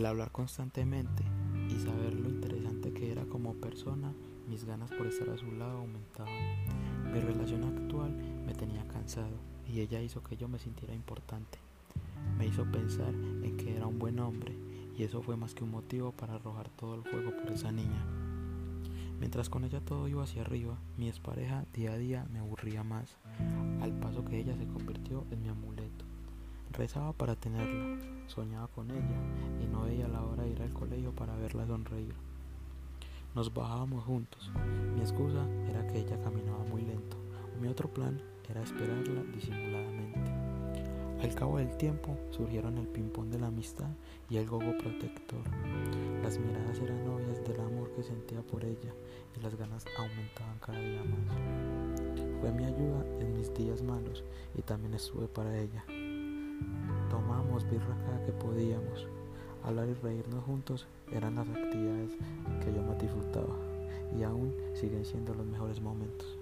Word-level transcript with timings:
hablar 0.00 0.32
constantemente 0.32 1.22
y 1.68 1.78
saber 1.78 2.14
lo 2.14 2.30
interesante 2.30 2.92
que 2.92 3.12
era 3.12 3.24
como 3.26 3.54
persona, 3.54 4.12
mis 4.48 4.64
ganas 4.64 4.90
por 4.90 5.06
estar 5.06 5.28
a 5.28 5.36
su 5.36 5.52
lado 5.52 5.78
aumentaban. 5.78 6.32
Mi 7.12 7.20
relación 7.20 7.64
actual 7.64 8.10
me 8.46 8.54
tenía 8.54 8.88
cansado 8.88 9.36
y 9.68 9.80
ella 9.80 10.00
hizo 10.00 10.22
que 10.22 10.36
yo 10.36 10.48
me 10.48 10.58
sintiera 10.58 10.94
importante. 10.94 11.58
Me 12.38 12.46
hizo 12.46 12.64
pensar 12.64 13.10
en 13.10 13.56
que 13.58 13.76
era 13.76 13.86
un 13.86 13.98
buen 13.98 14.18
hombre 14.18 14.56
y 14.96 15.02
eso 15.02 15.22
fue 15.22 15.36
más 15.36 15.54
que 15.54 15.64
un 15.64 15.70
motivo 15.70 16.12
para 16.12 16.34
arrojar 16.34 16.70
todo 16.70 16.94
el 16.94 17.02
fuego 17.02 17.36
por 17.36 17.52
esa 17.52 17.70
niña. 17.70 18.04
Mientras 19.20 19.48
con 19.48 19.64
ella 19.64 19.80
todo 19.80 20.08
iba 20.08 20.24
hacia 20.24 20.42
arriba, 20.42 20.78
mi 20.96 21.08
expareja 21.08 21.64
día 21.74 21.92
a 21.92 21.98
día 21.98 22.26
me 22.32 22.38
aburría 22.38 22.82
más, 22.82 23.18
al 23.80 23.92
paso 24.00 24.24
que 24.24 24.40
ella 24.40 24.56
se 24.56 24.66
convirtió 24.66 25.26
en 25.30 25.42
mi 25.42 25.48
amuleto. 25.48 26.11
Rezaba 26.72 27.12
para 27.12 27.36
tenerla, 27.36 27.98
soñaba 28.28 28.66
con 28.68 28.90
ella 28.90 29.20
y 29.62 29.66
no 29.66 29.82
veía 29.82 30.08
la 30.08 30.22
hora 30.22 30.44
de 30.44 30.50
ir 30.50 30.62
al 30.62 30.72
colegio 30.72 31.12
para 31.12 31.36
verla 31.36 31.66
sonreír. 31.66 32.14
Nos 33.34 33.52
bajábamos 33.52 34.04
juntos. 34.04 34.50
Mi 34.94 35.02
excusa 35.02 35.46
era 35.68 35.86
que 35.86 36.00
ella 36.00 36.18
caminaba 36.22 36.64
muy 36.64 36.80
lento. 36.82 37.18
Mi 37.60 37.68
otro 37.68 37.92
plan 37.92 38.20
era 38.48 38.62
esperarla 38.62 39.22
disimuladamente. 39.34 40.20
Al 41.22 41.34
cabo 41.34 41.58
del 41.58 41.76
tiempo 41.76 42.18
surgieron 42.30 42.78
el 42.78 42.88
ping-pong 42.88 43.28
de 43.28 43.38
la 43.38 43.48
amistad 43.48 43.90
y 44.30 44.38
el 44.38 44.46
gogo 44.48 44.76
protector. 44.78 45.42
Las 46.22 46.38
miradas 46.38 46.78
eran 46.78 47.06
obvias 47.06 47.44
del 47.46 47.60
amor 47.60 47.92
que 47.94 48.02
sentía 48.02 48.40
por 48.40 48.64
ella 48.64 48.94
y 49.36 49.40
las 49.40 49.54
ganas 49.56 49.84
aumentaban 49.98 50.58
cada 50.58 50.80
día 50.80 51.04
más. 51.04 52.40
Fue 52.40 52.50
mi 52.50 52.64
ayuda 52.64 53.04
en 53.20 53.36
mis 53.36 53.52
días 53.52 53.82
malos 53.82 54.24
y 54.56 54.62
también 54.62 54.94
estuve 54.94 55.28
para 55.28 55.56
ella. 55.56 55.84
Birra 57.72 57.96
cada 58.04 58.22
que 58.26 58.32
podíamos. 58.32 59.08
Hablar 59.64 59.88
y 59.88 59.94
reírnos 59.94 60.44
juntos 60.44 60.86
eran 61.10 61.36
las 61.36 61.48
actividades 61.48 62.10
que 62.62 62.70
yo 62.70 62.82
más 62.82 62.98
disfrutaba 63.00 63.56
y 64.14 64.22
aún 64.24 64.54
siguen 64.74 65.06
siendo 65.06 65.32
los 65.32 65.46
mejores 65.46 65.80
momentos. 65.80 66.41